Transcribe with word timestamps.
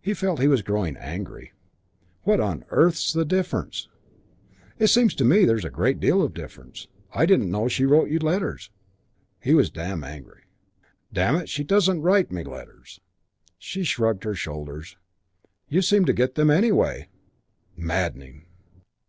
He 0.00 0.14
felt 0.14 0.38
he 0.38 0.46
was 0.46 0.62
growing 0.62 0.96
angry. 0.96 1.52
"What 2.22 2.38
on 2.38 2.64
earth's 2.68 3.12
the 3.12 3.24
difference?" 3.24 3.88
"It 4.78 4.86
seems 4.86 5.16
to 5.16 5.24
me 5.24 5.44
there's 5.44 5.64
a 5.64 5.68
great 5.68 5.98
deal 5.98 6.22
of 6.22 6.32
difference. 6.32 6.86
I 7.12 7.26
didn't 7.26 7.50
know 7.50 7.66
she 7.66 7.84
wrote 7.84 8.08
you 8.08 8.20
letters." 8.20 8.70
He 9.40 9.54
was 9.54 9.76
angry. 9.76 10.44
"Damn 11.12 11.34
it, 11.34 11.48
she 11.48 11.64
doesn't 11.64 12.02
write 12.02 12.30
me 12.30 12.44
letters." 12.44 13.00
She 13.58 13.82
shrugged 13.82 14.22
her 14.22 14.34
shoulders. 14.36 14.96
"You 15.68 15.82
seem 15.82 16.04
to 16.04 16.12
get 16.12 16.36
them 16.36 16.50
anyway." 16.50 17.08
Maddening! 17.76 18.46